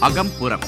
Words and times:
அகம்புறம். 0.00 0.62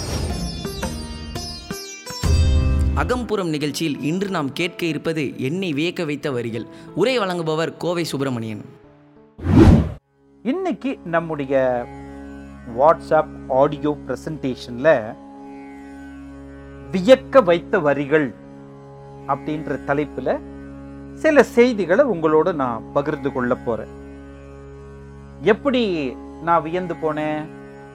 அகம்புறம் 2.94 3.48
நிகழ்ச்சியில் 3.48 4.00
இன்று 4.00 4.28
நாம் 4.28 4.52
கேட்க 4.52 4.86
இருப்பது 4.86 5.38
என்னை 5.38 5.72
வியக்க 5.72 6.04
வைத்த 6.04 6.30
வரிகள். 6.30 6.66
உரை 6.94 7.18
வழங்குபவர் 7.18 7.76
கோவை 7.78 8.04
சுப்பிரமணியன். 8.04 8.64
இன்னைக்கு 10.42 10.98
நம்முடைய 11.04 11.84
வாட்ஸ்அப் 12.78 13.28
ஆடியோ 13.48 13.98
பிரசன்டேஷன்ல 14.06 15.14
வியக்க 16.92 17.44
வைத்த 17.44 17.78
வரிகள் 17.78 18.34
அப்படின்ற 19.26 19.78
தலைப்புல 19.86 20.49
சில 21.22 21.42
செய்திகளை 21.56 22.04
உங்களோட 22.14 22.48
நான் 22.62 22.86
பகிர்ந்து 22.96 23.30
கொள்ள 23.32 23.54
போறேன். 23.54 23.92
எப்படி 25.52 25.82
நான் 26.46 26.64
வியந்து 26.66 26.94
போனேன்? 27.02 27.40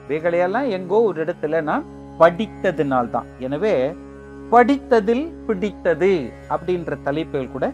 இவைகளையெல்லாம் 0.04 0.68
எங்கோ 0.76 0.98
ஒரு 1.08 1.18
இடத்துல 1.24 1.60
நான் 1.68 1.86
படித்ததுனால் 2.20 3.12
தான் 3.14 3.28
எனவே 3.46 3.74
படித்ததில் 4.52 5.24
பிடித்தது 5.46 6.12
அப்படின்ற 6.54 6.98
தலைப்புகள் 7.06 7.52
கூட 7.54 7.66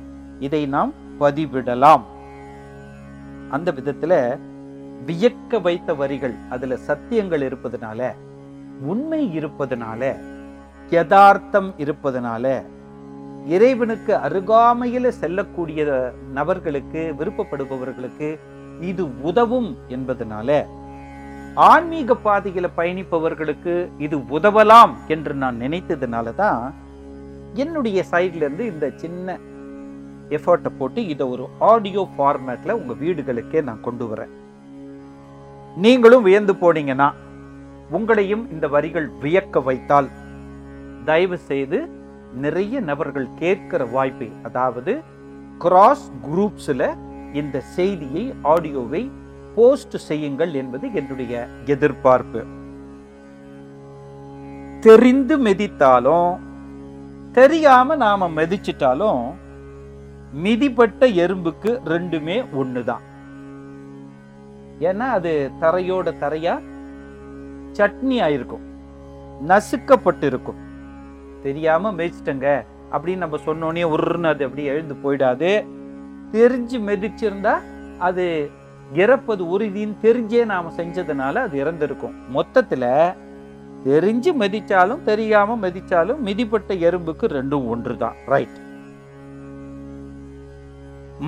இதை 0.46 0.62
நாம் 0.66 0.92
பதிவிடலாம். 1.20 2.04
அந்த 3.54 3.68
விதத்துல 3.78 4.12
வியக்க 5.08 5.60
வைத்த 5.66 5.94
வரிகள் 6.00 6.36
அதுல 6.54 6.78
சத்தியங்கள் 6.88 7.42
இருப்பதனால 7.48 8.00
உண்மை 8.92 9.22
இருப்பதனால 9.38 10.02
யதார்த்தம் 10.92 11.70
இருப்பதனால 11.82 12.44
இறைவனுக்கு 13.46 14.16
அருகாமையில் 14.16 15.10
செல்லக்கூடிய 15.10 16.10
நபர்களுக்கு 16.32 17.12
விருப்பப்படுபவர்களுக்கு 17.18 18.38
இது 18.80 19.10
உதவும் 19.20 19.76
என்பதனால 19.88 20.66
ஆன்மீக 21.56 22.14
பாதையில 22.14 22.68
பயணிப்பவர்களுக்கு 22.76 23.88
இது 23.98 24.16
உதவலாம் 24.30 24.96
என்று 25.08 25.34
நான் 25.34 25.56
நினைத்ததுனால 25.56 26.34
தான் 26.34 26.74
என்னுடைய 27.56 28.04
சைட்லேருந்து 28.12 28.60
இந்த 28.60 28.90
சின்ன 28.90 29.38
எஃபர்ட்டை 30.30 30.68
போட்டு 30.78 31.06
இதை 31.06 31.30
ஒரு 31.30 31.48
ஆடியோ 31.58 32.08
ஃபார்மேட்டில் 32.16 32.70
உங்கள் 32.70 32.96
வீடுகளுக்கே 32.96 33.62
நான் 33.62 33.80
கொண்டு 33.80 34.04
வரேன். 34.04 34.32
நீங்களும் 35.76 36.22
வியந்து 36.22 36.52
போனீங்கன்னா 36.52 37.12
உங்களையும் 37.90 38.50
இந்த 38.50 38.68
வரிகள் 38.68 39.08
வியக்க 39.20 39.60
வைத்தால் 39.60 40.10
தயவு 41.04 41.38
செய்து 41.38 41.88
நிறைய 42.34 42.80
நபர்கள் 42.80 43.28
கேட்கிற 43.34 43.84
வாய்ப்பை 43.84 44.32
அதாவது 44.42 45.00
கிராஸ் 45.58 46.10
குரூப்ஸில் 46.30 46.96
இந்த 47.32 47.60
செய்தியை 47.60 48.34
ஆடியோவை 48.44 49.10
போஸ்ட் 49.54 49.96
செய்யுங்கள் 49.96 50.54
என்பது 50.54 50.94
என்னுடைய 50.94 51.46
எதிர்பார்ப்பு. 51.64 52.44
தெரிந்து 54.80 55.38
மெதித்தாலும் 55.38 56.38
தெரியாம 57.32 57.96
நாம 57.96 58.28
மெதிச்சிட்டாலும் 58.28 59.32
மிதிப்பட்ட 60.44 61.00
எறும்புக்கு 61.00 61.80
ரெண்டுமே 61.84 62.44
ஒண்ணுதான். 62.56 63.02
ஏன்னா 64.80 64.98
அது 64.98 65.50
தரையோட 65.60 66.14
தரையா 66.20 66.62
சட்னி 67.72 68.18
ஆயிருக்கும். 68.26 68.64
நசுக்கப்பட்டு 69.48 70.22
இருக்கும் 70.22 70.70
தெரியாமல் 71.42 71.94
மெதிச்சிட்டங்க. 71.94 72.64
அப்படின்னு 72.92 73.16
நம்ம 73.16 73.36
சொன்னோன்னே 73.46 73.84
உருன்னு 73.94 74.26
அது 74.26 74.44
அப்படியே 74.44 74.68
எழுந்து 74.68 74.94
போயிடாது. 74.94 75.50
தெரிஞ்சு 76.32 76.78
மெதிச்சிருந்தா 76.88 77.54
அது 77.98 78.50
இறப்பது 78.94 79.44
உறுதின்னு 79.44 79.94
தெரிஞ்சே 80.02 80.44
நாம் 80.44 80.72
செஞ்சதுனால 80.76 81.34
அது 81.34 81.64
இறந்துருக்கும். 81.64 82.16
மொத்தத்தில் 82.28 82.90
தெரிஞ்சு 83.86 84.30
மெதிச்சாலும் 84.40 85.02
தெரியாமல் 85.02 85.62
மெதிச்சாலும் 85.62 86.20
மிதிப்பட்ட 86.24 86.72
எறும்புக்கு 86.88 87.26
ரெண்டும் 87.38 87.68
ஒன்று 87.68 87.96
தான் 87.96 88.14
ரைட் 88.26 88.58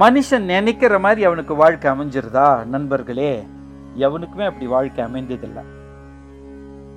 மனுஷன் 0.00 0.42
நினைக்கிற 0.42 0.98
மாதிரி 0.98 1.24
அவனுக்கு 1.24 1.54
வாழ்க்கை 1.54 1.90
அமைஞ்சிருதா 1.90 2.64
நண்பர்களே? 2.64 3.32
எவனுக்குமே 3.98 4.44
அப்படி 4.46 4.66
வாழ்க்கை 4.66 5.04
அமைந்ததில்லை. 5.04 5.62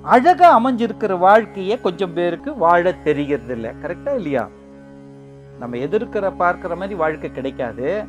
அழகாக 0.02 0.50
அமைஞ்சிருக்கிற 0.58 1.18
வாழ்க்கையே 1.18 1.80
கொஞ்சம் 1.80 2.12
பேருக்கு 2.12 2.54
வாழ 2.56 2.92
தெரிகிறது 2.92 3.54
இல்லை 3.54 3.70
கரெக்டாக 3.82 4.14
இல்லையா? 4.14 4.48
நம்ம 5.58 5.76
எதிர்க்கிற 5.76 6.26
பார்க்குற 6.42 6.76
மாதிரி 6.76 6.94
வாழ்க்கை 6.94 7.30
கிடைக்காது. 7.32 8.04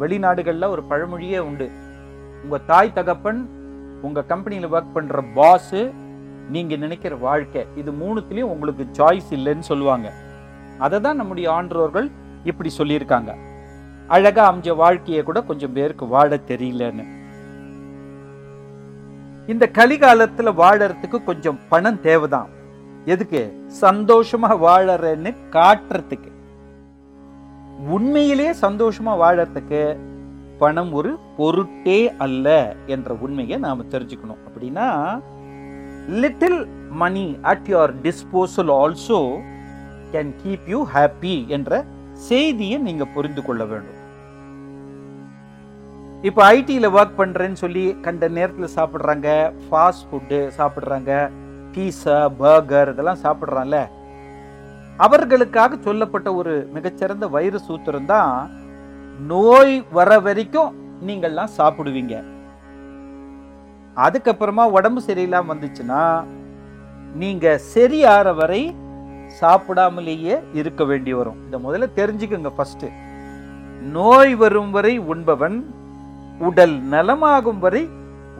வெளிநாடுகளில் 0.00 0.68
ஒரு 0.68 0.82
பழமொழியே 0.90 1.38
உண்டு. 1.38 1.70
உங்கள் 2.42 2.64
தாய் 2.66 2.92
தகப்பன் 2.92 3.48
உங்கள் 4.02 4.26
கம்பெனியில் 4.26 4.72
ஒர்க் 4.72 4.94
பண்ணுற 4.94 5.24
பாஸு 5.34 5.92
நீங்கள் 6.50 6.78
நினைக்கிற 6.78 7.16
வாழ்க்கை. 7.16 7.66
இது 7.76 7.92
மூணுத்துலேயும் 7.92 8.52
உங்களுக்கு 8.54 8.86
சாய்ஸ் 8.98 9.30
இல்லைன்னு 9.30 9.68
சொல்லுவாங்க. 9.70 10.12
அதை 10.78 11.00
தான் 11.00 11.16
நம்முடைய 11.16 11.50
ஆன்றோர்கள் 11.50 12.10
இப்படி 12.44 12.70
சொல்லியிருக்காங்க. 12.78 13.34
அழகாக 14.06 14.50
அமைஞ்ச 14.52 14.76
வாழ்க்கையை 14.76 15.22
கூட 15.24 15.42
கொஞ்சம் 15.42 15.72
பேருக்கு 15.72 16.06
வாழ 16.06 16.38
தெரியலன்னு. 16.46 17.06
இந்த 19.50 19.70
கலிகாலத்துல 19.72 20.50
வாழறதுக்கு 20.54 21.24
கொஞ்சம் 21.24 21.58
பணம் 21.68 22.00
தேவைதான். 22.00 22.48
எதுக்கு? 23.04 23.66
சந்தோஷமா 23.80 24.50
வாழறேன்னு 24.66 25.34
காட்டுறதுக்கு. 25.50 26.30
உண்மையிலேயே 27.86 28.50
சந்தோஷமா 28.50 29.14
வாழறதுக்கு 29.22 29.98
பணம் 30.58 30.92
ஒரு 30.92 31.18
பொருட்டே 31.36 32.12
அல்ல 32.18 32.74
என்ற 32.86 33.14
உண்மையை 33.14 33.58
நாம 33.58 33.82
தெரிஞ்சுக்கணும். 33.82 34.38
அப்படின்னா 34.46 35.20
little 36.08 36.66
money 36.90 37.38
at 37.42 37.66
your 37.66 37.94
disposal 38.02 38.72
also 38.82 39.40
can 40.12 40.34
keep 40.44 40.66
you 40.66 40.86
happy 40.94 41.46
என்ற 41.46 41.84
செய்தியை 42.12 42.78
நீங்க 42.78 43.04
புரிந்து 43.04 43.44
கொள்ள 43.44 43.64
வேண்டும். 43.64 43.99
இப்போ 46.28 46.40
ஐடியில் 46.56 46.94
ஒர்க் 46.96 47.20
பண்ணுறேன்னு 47.20 47.58
சொல்லி 47.62 47.84
கண்ட 48.06 48.24
நேரத்தில் 48.38 48.74
சாப்பிட்றாங்க 48.78 49.28
ஃபாஸ்ட் 49.66 50.04
ஃபுட்டு 50.08 50.38
சாப்பிட்றாங்க 50.56 51.12
பீஸா 51.74 52.16
பர்கர் 52.40 52.90
இதெல்லாம் 52.92 53.22
சாப்பிட்றான்ல. 53.22 53.78
அவர்களுக்காக 55.04 55.78
சொல்லப்பட்ட 55.86 56.28
ஒரு 56.40 56.54
மிகச்சிறந்த 56.74 57.26
வயிறு 57.36 57.60
சூத்திரம் 57.68 58.10
தான் 58.12 58.34
நோய் 59.30 59.74
வர 59.98 60.10
வரைக்கும் 60.26 60.76
நீங்கள்லாம் 61.06 61.54
சாப்பிடுவீங்க. 61.58 62.14
அதுக்கப்புறமா 64.06 64.66
உடம்பு 64.76 65.00
சரியில்லாம 65.08 65.52
வந்துச்சுன்னா 65.54 66.04
நீங்க 67.22 67.58
சரியாற 67.74 68.28
வரை 68.42 68.62
சாப்பிடாமலேயே 69.40 70.34
இருக்க 70.60 70.82
வேண்டி 70.90 71.12
வரும். 71.20 71.42
இதை 71.48 71.58
முதல்ல 71.66 71.92
தெரிஞ்சுக்கோங்க 72.00 72.52
ஃபர்ஸ்ட் 72.56 72.88
நோய் 73.98 74.34
வரும் 74.44 74.72
வரை 74.78 74.94
உண்பவன் 75.12 75.58
உடல் 76.40 76.76
நலமாகும் 76.92 77.58
வரை 77.58 77.82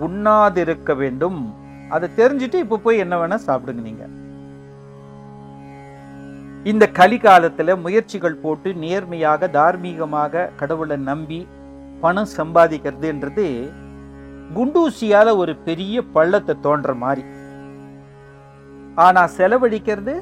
உண்ணாதிருக்க 0.07 0.95
வேண்டும். 0.97 1.41
அதை 1.89 2.09
தெரிஞ்சுட்டு 2.17 2.55
இப்ப 2.55 2.81
போய் 2.85 3.03
என்ன 3.05 3.15
வேணா 3.17 3.39
சாப்பிடுங்க 3.47 3.83
நீங்க. 3.83 4.05
இந்த 6.65 6.85
கலிகாலத்துல 6.99 7.75
முயற்சிகள் 7.81 8.41
போட்டு 8.43 8.71
நேர்மையாக 8.75 9.49
தார்மீகமாக 9.49 10.49
கடவுளை 10.57 10.97
நம்பி 10.97 11.39
பணம் 12.01 12.31
சம்பாதிக்கிறதுன்றது 12.39 13.47
குண்டூசியால 14.57 15.37
ஒரு 15.37 15.53
பெரிய 15.67 16.03
பள்ளத்தை 16.13 16.55
தோன்ற 16.61 16.95
மாதிரி 16.95 17.25
ஆனா 18.95 19.23
செலவழிக்கிறது 19.39 20.15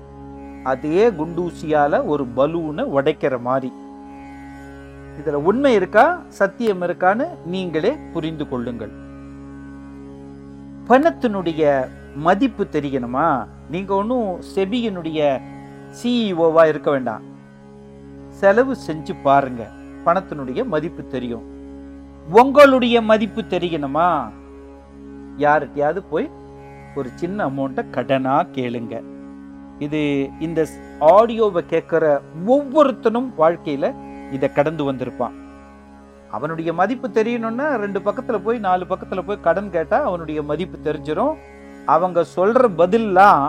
அதே 0.63 1.03
குண்டூசியால 1.11 2.01
ஒரு 2.07 2.25
பலூனை 2.37 2.85
உடைக்கிற 2.97 3.35
மாதிரி 3.41 3.71
இதில் 5.19 5.35
உண்மை 5.35 5.75
இருக்கா 5.75 6.23
சத்தியம் 6.29 6.83
இருக்கான்னு 6.83 7.27
நீங்களே 7.47 7.97
புரிந்து 8.13 8.49
கொள்ளுங்கள். 8.49 8.91
பணத்தினுடைய 10.89 11.89
மதிப்பு 12.17 12.67
தெரியணுமா? 12.73 13.47
நீங்கள் 13.71 13.97
ஒன்றும் 13.97 14.41
செபியினுடைய 14.55 15.41
சிஇஓவாக 16.03 16.69
இருக்க 16.69 16.91
வேண்டாம். 16.91 17.23
செலவு 18.31 18.77
செஞ்சு 18.87 19.17
பாருங்க 19.23 19.69
பணத்தினுடைய 20.05 20.67
மதிப்பு 20.67 21.07
தெரியும். 21.07 21.43
உங்களுடைய 22.31 23.03
மதிப்பு 23.03 23.41
தெரியணுமா? 23.41 24.31
யார்கிட்டயாவது 25.39 26.03
போய் 26.11 26.31
ஒரு 26.97 27.09
சின்ன 27.15 27.47
அமௌண்ட்டை 27.47 27.85
கடனாக 27.93 28.47
கேளுங்க. 28.55 29.03
இது 29.79 30.31
இந்த 30.41 30.67
ஆடியோவை 31.01 31.65
கேட்குற 31.71 32.21
ஒவ்வொருத்தனும் 32.47 33.35
வாழ்க்கையில் 33.37 34.07
இதை 34.37 34.49
கடந்து 34.53 34.83
வந்திருப்பான். 34.89 35.37
அவனுடைய 36.37 36.71
மதிப்பு 36.81 37.09
தெரியணும்னா 37.09 37.67
ரெண்டு 37.85 38.01
பக்கத்தில் 38.07 38.45
போய் 38.47 38.59
நாலு 38.67 38.85
பக்கத்தில் 38.87 39.27
போய் 39.29 39.45
கடன் 39.47 39.71
கேட்டால் 39.77 40.09
அவனுடைய 40.09 40.43
மதிப்பு 40.51 40.79
தெரிஞ்சிடும் 40.89 41.37
அவங்க 41.95 42.25
சொல்ற 42.37 42.69
பதில்லாம் 42.81 43.47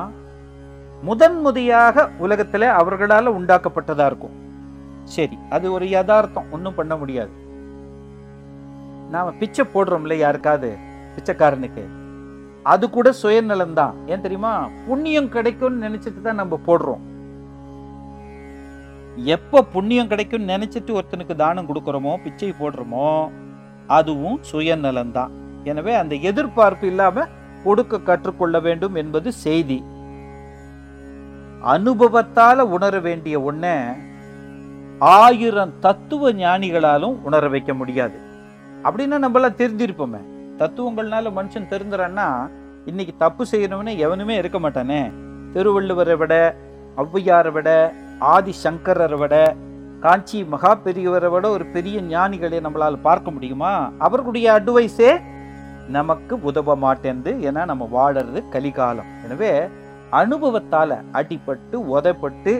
முதன் 1.08 1.38
முறையாக 1.44 2.06
உலகத்தில் 2.26 2.68
அவர்களால் 2.80 3.36
உண்டாக்கப்பட்டதா 3.38 4.06
இருக்கும். 4.12 4.38
சரி 5.16 5.38
அது 5.56 5.66
ஒரு 5.76 5.86
யதார்த்தம் 5.90 6.50
ஒன்றும் 6.52 6.78
பண்ண 6.80 6.96
முடியாது. 7.02 7.34
நாம் 9.14 9.38
பிச்சை 9.40 9.66
போடுறோம்ல 9.74 10.16
யாருக்காவது 10.24 10.70
பிச்சைக்காரனுக்கு. 11.14 11.84
அது 12.74 12.86
கூட 12.90 13.12
சுயநலம் 13.22 13.78
தான் 13.82 13.94
ஏன் 14.06 14.26
தெரியுமா? 14.26 14.54
புண்ணியம் 14.88 15.30
கிடைக்கும்னு 15.36 15.86
நினைச்சிட்டு 15.88 16.22
தான் 16.22 16.42
நம்ம 16.42 16.60
போடுறோம். 16.68 17.04
எப்போ 19.26 19.64
புண்ணியம் 19.64 20.08
கிடைக்கும்னு 20.08 20.52
நினைச்சிட்டு 20.54 20.92
ஒருத்தனுக்கு 20.98 21.36
தானம் 21.36 21.70
கொடுக்குறோமோ 21.70 22.14
பிச்சை 22.24 22.54
போடுறோமோ 22.60 23.30
அதுவும் 23.88 24.40
சுயநலம் 24.44 25.12
தான் 25.12 25.32
எனவே 25.64 25.94
அந்த 25.96 26.16
எதிர்பார்ப்பு 26.16 26.88
இல்லாம 26.88 27.26
கொடுக்க 27.64 28.00
கற்றுக்கொள்ள 28.00 28.60
வேண்டும் 28.60 28.96
என்பது 28.96 29.32
செய்தி. 29.46 29.84
அனுபவத்தால 31.74 32.60
உணர 32.76 33.00
வேண்டிய 33.00 33.40
ஒண்ண 33.40 33.66
ஆயிரம் 35.00 35.74
தத்துவ 35.80 36.32
ஞானிகளாலும் 36.34 37.16
உணர 37.24 37.48
வைக்க 37.48 37.74
முடியாது. 37.74 38.18
அப்படின்னா 38.84 39.18
நம்மளாம் 39.26 39.60
தெரிஞ்சிருப்போமே. 39.62 40.22
தத்துவங்கள்னால 40.60 41.32
மனுஷன் 41.38 41.72
தெரிஞ்சுறான்னா 41.74 42.28
இன்னைக்கு 42.86 43.14
தப்பு 43.18 43.46
செய்யணும்னு 43.52 43.98
எவனுமே 43.98 44.36
இருக்க 44.36 44.60
மாட்டானே. 44.60 45.02
திருவள்ளுவரை 45.54 46.18
விட 46.18 46.56
ஔவையாரை 46.98 47.52
விட 47.52 47.70
ஆதி 48.20 48.54
சங்கரரை 48.64 49.18
விட 49.18 49.36
காஞ்சி 50.04 50.40
மகா 50.44 50.72
பெரியவரை 50.86 51.30
விட 51.32 51.50
ஒரு 51.50 51.66
பெரிய 51.66 52.02
ஞானிகளை 52.02 52.60
நம்மளால் 52.66 53.06
பார்க்க 53.08 53.32
முடியுமா? 53.32 53.92
அவர்களுடைய 53.98 54.48
அட்வைஸே 54.60 55.12
நமக்கு 55.88 56.34
உதவ 56.42 56.76
மாட்டேன்து 56.76 57.32
ஏன்னா 57.48 57.66
நம்ம 57.66 57.88
வாழறது 57.98 58.42
கலிகாலம். 58.54 59.10
எனவே 59.26 59.52
அனுபவத்தால் 60.10 60.96
அடிபட்டு 61.20 61.78
உதைப்பட்டு 61.96 62.54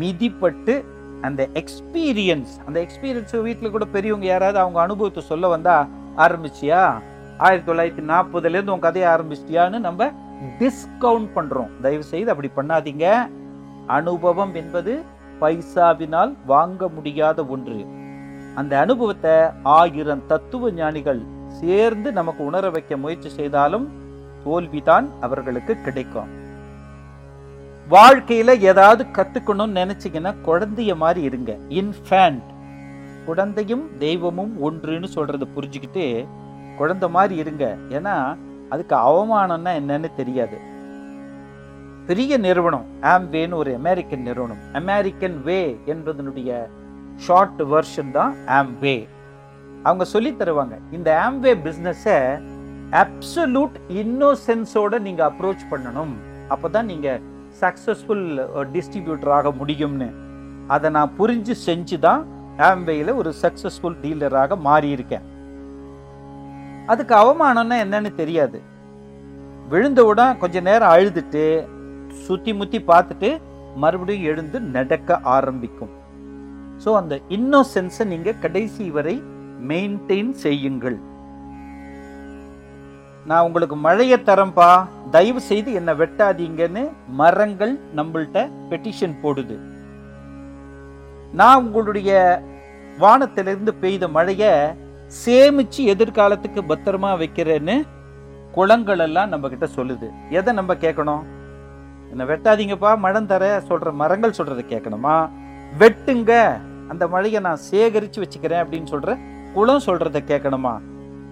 மிதிப்பட்டு 0.00 0.84
அந்த 1.20 1.48
எக்ஸ்பீரியன்ஸ் 1.60 2.52
அந்த 2.66 2.78
எக்ஸ்பீரியன்ஸ் 2.86 3.34
வீட்டில் 3.46 3.74
கூட 3.76 3.84
பெரியவங்க 3.84 4.26
யாராவது 4.26 4.58
அவங்க 4.58 4.80
அனுபவத்தை 4.80 5.22
சொல்ல 5.22 5.48
வந்தா 5.48 5.76
ஆரம்பிச்சியா? 6.26 6.82
ஆயிரத்தி 7.38 7.68
தொள்ளாயிரத்தி 7.70 8.04
நாற்பதுலேருந்து 8.12 8.74
உன் 8.76 8.86
கதையை 8.86 9.08
ஆரம்பிச்சிட்டியான்னு 9.14 9.78
நம்ம 9.78 10.10
டிஸ்கவுண்ட் 10.60 11.28
பண்ணுறோம் 11.34 11.70
தயவு 11.82 12.02
செய்து 12.02 12.30
அப்படி 12.30 12.50
பண்ணாதீங்க. 12.56 13.06
அனுபவம் 13.88 14.54
என்பது 14.54 15.02
பைசாவினால் 15.40 16.32
வாங்க 16.46 16.88
முடியாத 16.88 17.44
ஒன்று. 17.44 17.86
அந்த 18.54 18.78
அனுபவத்தை 18.78 19.36
ஆயிரம் 19.62 20.26
தத்துவ 20.26 20.70
ஞானிகள் 20.70 21.20
சேர்ந்து 21.48 22.12
நமக்கு 22.12 22.44
உணர 22.44 22.70
வைக்க 22.70 22.96
முயற்சி 22.96 23.28
செய்தாலும் 23.28 23.86
தோல்விதான் 24.44 25.08
அவர்களுக்கு 25.20 25.80
கிடைக்கும். 25.80 26.36
வாழ்க்கையில 27.90 28.58
ஏதாவது 28.58 29.04
கத்துக்கணும்னு 29.04 29.78
நினைச்சீங்கன்னா 29.82 30.32
குழந்தைய 30.46 30.96
மாதிரி 30.96 31.22
இருங்க. 31.22 31.56
இன்ஃபேண்ட் 31.68 32.48
குழந்தையும் 33.26 33.98
தெய்வமும் 33.98 34.52
ஒன்றுன்னு 34.64 35.08
சொல்றத 35.14 35.46
புரிஞ்சுக்கிட்டு 35.56 36.26
குழந்தை 36.76 37.08
மாதிரி 37.08 37.36
இருங்க. 37.36 37.76
ஏன்னா 37.88 38.36
அதுக்கு 38.68 38.96
அவமானம்னா 38.96 39.72
என்னன்னு 39.80 40.14
தெரியாது. 40.14 40.58
பெரிய 42.08 42.32
நிறுவனம் 42.44 42.84
ஆம்வேன்னு 43.12 43.56
ஒரு 43.62 43.70
அமெரிக்கன் 43.78 44.22
நிறுவனம். 44.28 44.60
அமெரிக்கன் 44.80 45.34
வே 45.46 45.58
என்பதனுடைய 45.92 46.50
ஷார்ட் 47.24 47.60
வெர்ஷன் 47.72 48.12
தான் 48.16 48.32
ஆம்வே 48.58 48.94
அவங்க 49.86 50.04
சொல்லி 50.12 50.30
தருவாங்க 50.38 50.74
இந்த 50.96 51.08
ஆம்வே 51.26 51.52
பிஸ்னஸை 51.66 52.16
அப்சல்யூட் 53.02 53.76
இன்னோசென்ஸோட 54.02 54.94
நீங்க 55.06 55.22
அப்ரோச் 55.30 55.68
பண்ணணும். 55.72 56.14
அப்பதான் 56.54 56.90
நீங்க 56.92 57.08
சக்சஸ்ஃபுல் 57.60 58.26
டிஸ்ட்ரிபியூட்டர் 58.74 59.32
ஆக 59.38 59.54
முடியும்னு. 59.60 60.10
அதை 60.74 60.88
நான் 60.96 61.14
புரிஞ்சு 61.18 61.54
செஞ்சு 61.68 61.98
தான் 62.08 62.22
ஆம்வேயில் 62.70 63.16
ஒரு 63.20 63.32
சக்சஸ்ஃபுல் 63.42 63.98
டீலராக 64.04 64.56
மாறியிருக்கேன். 64.68 65.26
அதுக்கு 66.92 67.14
அவமானம்னா 67.22 67.78
என்னன்னு 67.86 68.12
தெரியாது. 68.22 68.60
விழுந்தவுடன் 69.72 70.38
கொஞ்ச 70.44 70.60
நேரம் 70.68 70.92
அழுதுட்டு 70.94 71.44
சுத்தி 72.26 72.52
முத்தி 72.58 72.78
பார்த்துட்டு 72.90 73.30
மறுபடியும் 73.82 74.26
எழுந்து 74.30 74.58
நடக்க 74.76 75.18
ஆரம்பிக்கும். 75.36 75.92
ஸோ 76.84 76.88
அந்த 77.00 77.14
இன்னோசென்ஸை 77.36 78.04
நீங்கள் 78.12 78.42
கடைசி 78.44 78.84
வரை 78.96 79.14
மெயின்டைன் 79.70 80.32
செய்யுங்கள். 80.44 80.98
நான் 83.28 83.46
உங்களுக்கு 83.46 83.76
மழையை 83.86 84.18
தரம்பா 84.28 84.68
தயவு 85.14 85.40
செய்து 85.48 85.70
என்னை 85.78 85.94
வெட்டாதீங்கன்னு 86.00 86.82
மரங்கள் 87.20 87.74
நம்மள்ட்ட 87.98 88.44
பெட்டிஷன் 88.70 89.16
போடுது. 89.22 89.56
நான் 91.40 91.62
உங்களுடைய 91.64 92.10
வானத்திலிருந்து 93.02 93.72
பெய்த 93.82 94.04
மழையை 94.16 94.52
சேமிச்சு 95.24 95.82
எதிர்காலத்துக்கு 95.94 96.62
பத்திரமா 96.70 97.10
வைக்கிறேன்னு 97.22 97.76
குளங்கள் 98.56 99.02
எல்லாம் 99.06 99.32
நம்ம 99.32 99.48
கிட்ட 99.48 99.66
சொல்லுது. 99.76 100.08
எதை 100.38 100.52
நம்ம 100.58 100.74
கேட்கணும்? 100.84 101.24
என்ன 102.10 102.24
வெட்டாதீங்கப்பா 102.24 102.98
மழை 102.98 103.26
தர 103.26 103.62
சொல்ற 103.68 103.92
மரங்கள் 103.92 104.34
சொல்றதை 104.38 104.64
கேட்கணுமா? 104.66 105.30
வெட்டுங்க. 105.78 106.60
அந்த 106.88 107.08
மழையை 107.08 107.40
நான் 107.40 107.56
சேகரித்து 107.56 108.22
வச்சுக்கிறேன் 108.22 108.64
அப்படின்னு 108.64 108.86
சொல்கிற 108.86 109.18
குளம் 109.54 109.80
சொல்கிறத 109.86 110.20
கேட்கணுமா? 110.26 110.80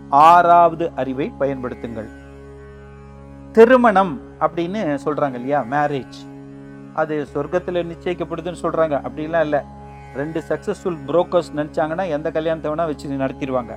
ஆறாவது 0.09 0.91
அறிவை 0.95 1.33
பயன்படுத்துங்கள். 1.41 2.09
திருமணம் 3.53 4.21
அப்படின்னு 4.41 4.99
சொல்கிறாங்க 5.05 5.35
இல்லையா 5.35 5.63
மேரேஜ் 5.63 6.19
அது 6.95 7.27
சொர்க்கத்தில் 7.35 7.87
நிச்சயிக்கப்படுதுன்னு 7.87 8.57
சொல்கிறாங்க 8.63 9.01
அப்படிலாம் 9.07 9.41
இல்லை. 9.41 9.61
ரெண்டு 10.15 10.43
சக்ஸஸ்ஃபுல் 10.49 10.99
புரோக்கர்ஸ் 11.07 11.53
நினச்சாங்கன்னா 11.57 12.09
எந்த 12.09 12.31
கல்யாணத்தை 12.31 12.73
வேணால் 12.73 12.87
வச்சு 12.87 13.09
நடத்திடுவாங்க. 13.09 13.77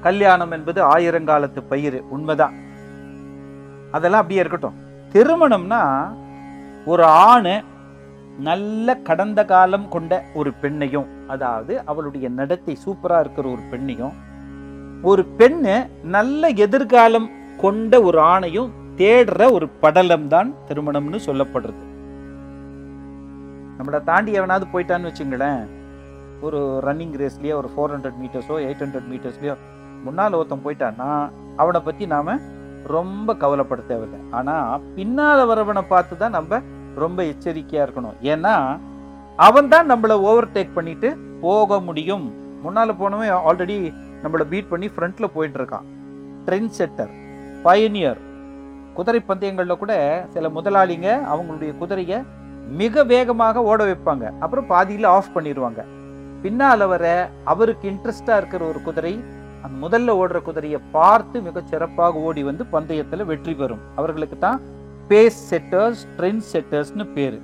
கல்யாணம் 0.00 0.50
என்பது 0.50 0.84
ஆயிரங்காலத்து 0.84 1.62
பயிர் 1.68 2.02
உண்மைதான். 2.02 2.54
அதெல்லாம் 3.90 4.20
அப்படியே 4.20 4.40
இருக்கட்டும். 4.40 4.83
திருமணம்னா 5.14 5.82
ஒரு 6.86 7.04
ஆணு 7.04 7.54
நல்ல 8.38 8.94
கடந்த 9.02 9.44
காலம் 9.44 9.88
கொண்ட 9.88 10.22
ஒரு 10.34 10.50
பெண்ணையும் 10.62 11.08
அதாவது 11.26 11.84
அவளுடைய 11.84 12.28
நடத்தை 12.28 12.76
சூப்பரா 12.84 13.18
இருக்கிற 13.20 13.46
ஒரு 13.48 13.62
பெண்ணையும் 13.72 14.14
ஒரு 15.02 15.22
பெண்ணு 15.38 15.74
நல்ல 16.04 16.48
எதிர்காலம் 16.56 17.28
கொண்ட 17.56 18.02
ஒரு 18.02 18.18
ஆணையும் 18.24 18.70
தேடுற 18.96 19.52
ஒரு 19.52 19.68
படலம் 19.80 20.28
தான் 20.28 20.54
திருமணம்னு 20.68 21.20
சொல்லப்படுறது. 21.26 21.82
நம்மளை 23.78 24.04
தாண்டி 24.04 24.32
எவனாவது 24.32 24.66
போயிட்டான்னு 24.72 25.10
வச்சுங்களேன் 25.10 25.62
ஒரு 26.40 26.60
ரன்னிங் 26.86 27.16
ரேஸ்லயோ 27.16 27.56
ஒரு 27.56 27.70
ஃபோர் 27.74 27.94
ஹண்ட்ரட் 27.94 28.18
மீட்டர்ஸோ 28.18 28.56
எயிட் 28.66 28.82
ஹண்ட்ரட் 28.82 29.08
மீட்டர்ஸ்லயோ 29.10 29.54
முன்னால் 30.04 30.34
ஒருத்தன் 30.34 30.64
போயிட்டான்னா 30.64 31.10
அவனை 31.56 31.80
பத்தி 31.80 32.06
நாம 32.06 32.36
ரொம்ப 32.96 33.34
கவலைப்பட 33.42 33.82
தேவையில்லை. 33.90 34.20
ஆனால் 34.38 34.82
பின்னால 34.96 35.38
வரவனை 35.50 35.82
பார்த்து 35.92 36.14
தான் 36.22 36.36
நம்ம 36.38 36.60
ரொம்ப 37.02 37.20
எச்சரிக்கையாக 37.32 37.86
இருக்கணும். 37.86 38.18
ஏன்னா 38.32 38.54
அவன் 39.46 39.70
தான் 39.74 39.90
நம்மளை 39.92 40.16
ஓவர் 40.28 40.52
டேக் 40.56 40.76
பண்ணிட்டு 40.78 41.08
போக 41.44 41.78
முடியும். 41.88 42.26
முன்னால் 42.64 42.98
போனவன் 43.00 43.44
ஆல்ரெடி 43.48 43.78
நம்மளை 44.24 44.44
பீட் 44.52 44.70
பண்ணி 44.72 44.88
ஃப்ரண்ட்டில் 44.94 45.34
போயிட்டுருக்கான் 45.34 45.88
ட்ரெண்ட் 46.46 46.74
செட்டர் 46.78 47.12
பயனியர் 47.66 48.20
குதிரை 48.96 49.20
பந்தயங்களில் 49.28 49.80
கூட 49.82 49.94
சில 50.34 50.48
முதலாளிங்க 50.56 51.08
அவங்களுடைய 51.32 51.72
குதிரையை 51.80 52.18
மிக 52.80 53.02
வேகமாக 53.12 53.62
ஓட 53.70 53.80
வைப்பாங்க. 53.88 54.24
அப்புறம் 54.44 54.68
பாதியில் 54.72 55.08
ஆஃப் 55.16 55.34
பண்ணிடுவாங்க 55.36 55.80
பின்னால 56.44 56.86
வர 56.92 57.04
அவருக்கு 57.52 57.86
இன்ட்ரெஸ்டாக 57.92 58.38
இருக்கிற 58.40 58.62
ஒரு 58.72 58.80
குதிரை 58.86 59.12
அந்த 59.64 59.76
முதல்ல 59.82 60.14
ஓடுற 60.20 60.38
குதிரையை 60.42 60.78
பார்த்து 60.96 61.36
மிக 61.40 61.62
சிறப்பாக 61.70 62.20
ஓடி 62.28 62.42
வந்து 62.42 62.64
பந்தயத்துல 62.72 63.24
வெற்றி 63.24 63.54
பெறும். 63.54 63.84
அவர்களுக்கு 63.94 64.38
தான் 64.38 64.60
பேஸ் 65.08 65.38
செட்டர்ஸ் 65.50 66.02
ட்ரெண்ட் 66.16 66.44
செட்டர்ஸ்னு 66.52 67.06
பேரு. 67.16 67.38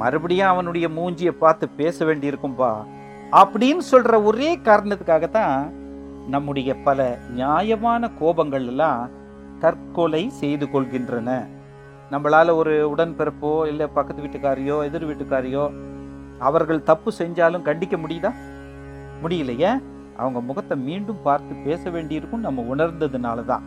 மறுபடியும் 0.00 0.50
அவனுடைய 0.52 0.88
மூஞ்சியை 0.88 1.34
பார்த்து 1.44 1.68
பேச 1.68 2.04
வேண்டியிருக்கும்பா 2.04 2.72
அப்படின்னு 3.42 3.82
சொல்ற 3.92 4.22
ஒரே 4.24 4.50
காரணத்துக்காகத்தான் 4.58 5.56
நம்முடைய 6.34 6.70
பல 6.86 7.18
நியாயமான 7.38 8.10
கோபங்கள் 8.20 8.66
எல்லாம் 8.66 9.00
தற்கொலை 9.62 10.22
செய்து 10.40 10.66
கொள்கின்றன. 10.66 11.30
நம்மளால 12.10 12.54
ஒரு 12.56 12.74
உடன்பிறப்போ 12.94 13.52
இல்லை 13.66 13.86
பக்கத்து 13.96 14.22
வீட்டுக்காரையோ 14.24 14.76
எதிர் 14.88 15.08
வீட்டுக்காரையோ 15.08 15.64
அவர்கள் 16.38 16.86
தப்பு 16.90 17.12
செஞ்சாலும் 17.18 17.66
கண்டிக்க 17.68 17.96
முடியுதா? 18.02 18.30
முடியலையே? 19.22 19.70
அவங்க 20.16 20.40
முகத்தை 20.40 20.76
மீண்டும் 20.78 21.24
பார்த்து 21.24 21.54
பேச 21.66 21.90
வேண்டியிருக்கும் 21.90 22.46
நம்ம 22.46 22.64
உணர்ந்ததுனால 22.74 23.44
தான் 23.44 23.66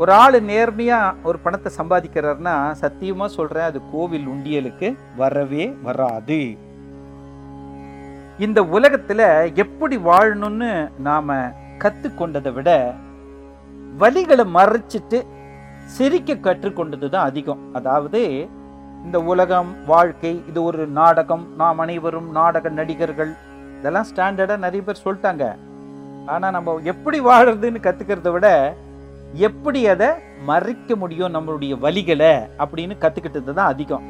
ஒரு 0.00 0.12
ஆள் 0.12 0.36
நேர்மையா 0.50 0.98
ஒரு 1.22 1.38
பணத்தை 1.38 1.70
சம்பாதிக்கிறாருன்னா 1.78 2.54
சத்தியமா 2.82 3.26
சொல்றேன் 3.26 3.68
அது 3.70 3.80
கோவில் 3.92 4.28
உண்டியலுக்கு 4.28 4.88
வரவே 5.16 5.64
வராது. 5.82 6.38
இந்த 8.38 8.62
உலகத்துல 8.76 9.22
எப்படி 9.54 9.96
வாழணும்னு 9.96 10.70
நாம 11.08 11.36
கத்துக்கொண்டதை 11.78 12.52
விட 12.52 12.70
வலிகளை 13.98 14.44
மறைச்சிட்டு 14.58 15.20
சிரிக்க 15.96 16.34
கற்றுக்கொண்டது 16.34 17.08
தான் 17.08 17.28
அதிகம். 17.30 17.62
அதாவது 17.72 18.20
இந்த 19.04 19.20
உலகம் 19.32 19.70
வாழ்க்கை 19.86 20.42
இது 20.48 20.62
ஒரு 20.62 20.86
நாடகம். 20.86 21.46
நாம் 21.56 21.78
அனைவரும் 21.78 22.30
நாடக 22.30 22.68
நடிகர்கள். 22.80 23.32
இதெல்லாம் 23.82 24.08
ஸ்டாண்டர்டாக 24.08 24.64
நிறைய 24.64 24.80
பேர் 24.86 25.04
சொல்லிட்டாங்க. 25.04 25.44
ஆனால் 26.32 26.54
நம்ம 26.56 26.74
எப்படி 26.92 27.18
வாழறதுன்னு 27.28 27.80
கற்றுக்கிறத 27.86 28.30
விட 28.34 28.48
எப்படி 29.46 29.80
அதை 29.92 30.08
மறைக்க 30.48 30.96
முடியும் 31.02 31.34
நம்மளுடைய 31.36 31.72
வலிகளை 31.84 32.32
அப்படின்னு 32.62 32.94
கற்றுக்கிட்டது 33.04 33.52
தான் 33.58 33.72
அதிகம். 33.72 34.04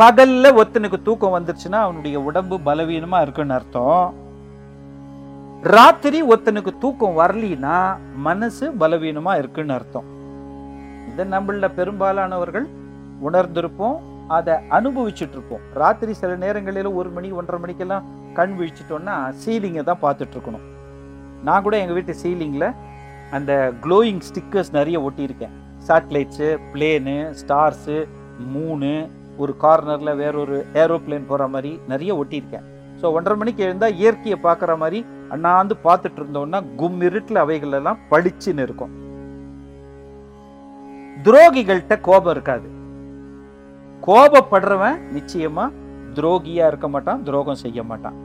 பகல்ல 0.00 0.52
ஒருத்தனுக்கு 0.58 0.98
தூக்கம் 1.08 1.34
வந்துருச்சுன்னா 1.36 1.80
அவனுடைய 1.86 2.16
உடம்பு 2.28 2.58
பலவீனமா 2.68 3.18
இருக்குன்னு 3.24 3.56
அர்த்தம். 3.58 4.06
ராத்திரி 5.74 6.20
ஒருத்தனுக்கு 6.30 6.72
தூக்கம் 6.84 7.18
வரலினா 7.18 7.76
மனசு 8.28 8.68
பலவீனமா 8.82 9.34
இருக்குன்னு 9.42 9.76
அர்த்தம். 9.78 10.08
இதை 11.10 11.26
நம்மள 11.34 11.68
பெரும்பாலானவர்கள் 11.80 12.66
உணர்ந்திருப்போம். 13.28 13.98
அதை 14.36 14.54
அனுபவிச்சுட்டு 14.76 15.36
இருப்போம் 15.36 15.64
ராத்திரி 15.82 16.12
சில 16.20 16.32
நேரங்களில் 16.44 16.96
ஒரு 17.00 17.10
மணி 17.16 17.28
ஒன்றரை 17.38 17.58
மணிக்கெல்லாம் 17.62 18.06
கண் 18.38 18.54
விழிச்சிட்டோம்னா 18.58 19.16
சீலிங்கை 19.42 19.84
தான் 19.90 20.02
பார்த்துட்டு 20.04 20.36
இருக்கணும் 20.36 20.66
நான் 21.46 21.64
கூட 21.66 21.76
எங்கள் 21.82 21.96
வீட்டு 21.98 22.14
சீலிங்கில் 22.22 22.68
அந்த 23.36 23.52
க்ளோயிங் 23.84 24.22
ஸ்டிக்கர்ஸ் 24.28 24.70
நிறைய 24.78 24.96
ஒட்டியிருக்கேன். 25.06 25.54
சேட்டலைட்ஸு 25.86 26.48
பிளேனு 26.72 27.16
ஸ்டார்ஸு 27.40 27.96
மூணு 28.54 28.90
ஒரு 29.42 29.52
கார்னரில் 29.62 30.18
வேற 30.22 30.34
ஒரு 30.44 30.56
ஏரோப்ளேன் 30.82 31.28
போகிற 31.30 31.46
மாதிரி 31.54 31.72
நிறைய 31.92 32.12
ஒட்டியிருக்கேன். 32.20 32.66
ஸோ 33.00 33.06
ஒன்றரை 33.16 33.36
மணிக்கு 33.40 33.62
எழுந்தால் 33.66 33.96
இயற்கையை 34.00 34.38
பார்க்குற 34.46 34.72
மாதிரி 34.82 34.98
அண்ணாந்து 35.34 35.74
பார்த்துட்டு 35.86 36.20
இருந்தோம்னா 36.22 36.60
கும் 36.80 37.00
இருட்டில் 37.08 37.42
அவைகள் 37.44 37.76
எல்லாம் 37.78 38.02
பளிச்சுன்னு 38.12 38.64
இருக்கும். 38.66 38.92
துரோகிகள்கிட்ட 41.26 41.96
கோபம் 42.08 42.34
இருக்காது. 42.36 42.68
கோபப்படுறவன் 44.06 44.98
நிச்சயமா 45.16 45.72
துரோகியா 46.14 46.66
இருக்க 46.66 46.88
மாட்டான் 46.88 47.24
துரோகம் 47.24 47.62
செய்ய 47.64 47.82
மாட்டான். 47.82 48.18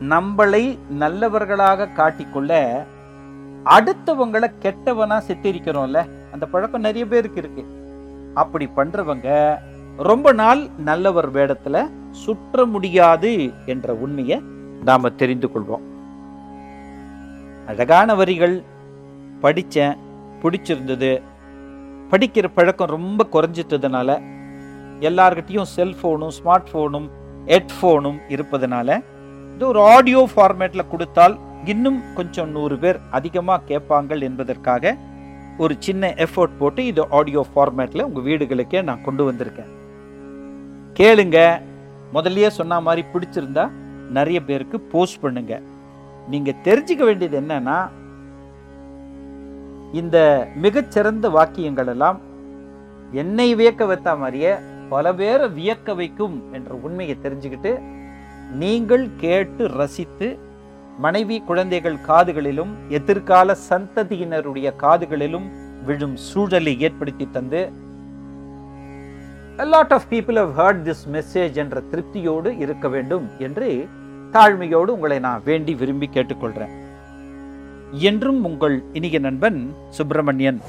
நம்மளை 0.00 0.78
நல்லவர்களாக 0.88 1.88
காட்டிக்கொள்ள 1.96 2.52
அடுத்தவங்களை 3.64 4.48
கெட்டவனா 4.62 5.16
சித்தரிக்கிறோம்ல 5.28 6.08
அந்த 6.32 6.46
பழக்கம் 6.46 6.80
நிறைய 6.80 7.06
பேருக்கு 7.06 7.38
இருக்கு. 7.38 7.64
அப்படி 8.34 8.68
பண்றவங்க 8.76 9.58
ரொம்ப 9.96 10.32
நாள் 10.32 10.66
நல்லவர் 10.78 11.32
வேடத்துல 11.32 11.90
சுற்ற 12.10 12.64
முடியாது 12.64 13.50
என்ற 13.66 13.94
உண்மையை 13.94 14.42
நாம 14.84 15.10
தெரிந்து 15.10 15.48
கொள்வோம். 15.48 15.86
அழகான 17.66 18.14
வரிகள் 18.14 18.62
படிச்சேன் 19.42 19.96
பிடிச்சிருந்தது. 20.42 21.22
படிக்கிற 22.10 22.46
பழக்கம் 22.54 22.94
ரொம்ப 22.96 23.26
குறைஞ்சிட்டதுனால 23.32 24.18
எல்லார்கிட்டேயும் 25.08 25.70
செல்ஃபோனும் 25.76 26.34
ஸ்மார்ட் 26.38 26.70
ஃபோனும் 26.70 27.08
ஹெட்ஃபோனும் 27.46 28.18
இருப்பதனால 28.28 28.88
இது 29.54 29.66
ஒரு 29.66 29.80
ஆடியோ 29.94 30.22
ஃபார்மேட்டில் 30.32 30.90
கொடுத்தால் 30.90 31.36
இன்னும் 31.64 32.00
கொஞ்சம் 32.14 32.50
நூறு 32.50 32.76
பேர் 32.78 32.98
அதிகமாக 33.10 33.64
கேட்பாங்கள் 33.70 34.20
என்பதற்காக 34.20 34.94
ஒரு 35.58 35.74
சின்ன 35.78 36.10
எஃபோர்ட் 36.24 36.58
போட்டு 36.58 36.80
இது 36.86 37.02
ஆடியோ 37.18 37.42
ஃபார்மேட்டில் 37.54 38.06
உங்கள் 38.08 38.26
வீடுகளுக்கே 38.28 38.82
நான் 38.82 39.04
கொண்டு 39.06 39.22
வந்திருக்கேன். 39.30 39.72
கேளுங்க. 40.98 41.38
முதல்லயே 42.14 42.50
சொன்ன 42.58 42.80
மாதிரி 42.80 43.02
பிடிச்சிருந்தா 43.14 43.64
நிறைய 44.16 44.38
பேருக்கு 44.44 44.80
போஸ்ட் 44.92 45.20
பண்ணுங்க. 45.20 45.54
நீங்கள் 46.32 46.60
தெரிஞ்சுக்க 46.64 47.02
வேண்டியது 47.04 47.36
என்னன்னா 47.40 47.78
இந்த 49.94 50.16
மிகச்சிறந்த 50.56 51.26
வாக்கியங்கள் 51.30 51.86
எல்லாம் 51.86 52.18
என்னை 53.14 53.48
வியக்க 53.54 53.82
வைத்த 53.86 54.16
மாதிரியே 54.16 54.52
பல 54.88 55.12
பேரை 55.12 55.46
வியக்க 55.54 55.94
வைக்கும் 55.94 56.36
என்ற 56.52 56.70
உண்மையை 56.82 57.16
தெரிஞ்சுக்கிட்டு 57.22 57.72
நீங்கள் 58.54 59.06
கேட்டு 59.16 59.64
ரசித்து 59.74 60.28
மனைவி 60.98 61.36
குழந்தைகள் 61.40 61.98
காதுகளிலும் 62.06 62.72
எதிர்கால 62.90 63.56
சந்ததியினருடைய 63.68 64.68
காதுகளிலும் 64.76 65.48
விழும் 65.84 66.16
சூழலை 66.24 66.74
ஏற்படுத்தி 66.80 67.26
தந்து 67.30 67.62
lot 69.68 69.92
of 69.92 70.08
people 70.08 70.38
have 70.38 70.52
heard 70.52 70.82
this 70.82 71.06
message 71.08 71.56
என்ற 71.56 71.82
திருப்தியோடு 71.90 72.50
இருக்க 72.58 72.88
வேண்டும் 72.88 73.26
என்று 73.38 73.68
தாழ்மையோடு 74.34 74.90
உங்களை 74.90 75.18
நான் 75.18 75.44
வேண்டி 75.44 75.74
விரும்பி 75.74 76.08
கேட்டுக்கொள்கிறேன் 76.10 76.74
என்றும் 77.92 78.44
உங்கள் 78.44 78.84
இனிய 78.92 79.18
நண்பன் 79.18 79.74
சுப்பிரமணியன். 79.90 80.60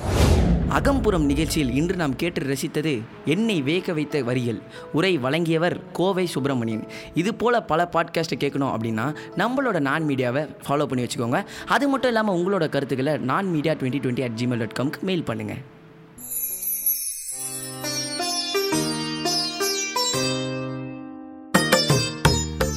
அகம்புறம் 0.69 1.25
நிகழ்ச்சியில் 1.25 1.75
இன்று 1.75 1.95
நாம் 1.95 2.15
கேட்டு 2.15 2.41
ரசித்தது 2.41 3.01
என்னை 3.25 3.61
வேக 3.61 3.93
வைத்த 3.93 4.23
வரிகள். 4.23 4.61
உரை 4.93 5.17
வழங்கியவர் 5.17 5.91
கோவை 5.91 6.25
சுப்பிரமணியன். 6.25 6.88
இது 7.13 7.33
போல் 7.33 7.63
பல 7.63 7.89
பாட்காஸ்ட்டை 7.93 8.38
கேட்கணும் 8.39 8.73
அப்படின்னா 8.75 9.15
நம்மளோட 9.38 9.79
நான் 9.79 10.03
மீடியாவை 10.03 10.47
ஃபாலோ 10.67 10.85
பண்ணி 10.85 11.05
வச்சுக்கோங்க. 11.05 11.43
அது 11.65 11.88
மட்டும் 11.88 12.09
இல்லாமல் 12.09 12.35
உங்களோட 12.35 12.69
கருத்துக்களை 12.69 13.17
நான் 13.17 13.51
media 13.51 13.73
twenty 13.73 14.01
twenty 14.03 14.23
at 14.23 14.39
gmail 14.41 14.57
dot 14.57 14.79
காம்க்கு 14.79 15.01
mail 15.01 15.23
பண்ணுங்கள் 15.23 15.61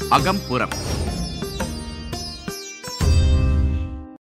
அகம்புறம். 0.08 0.70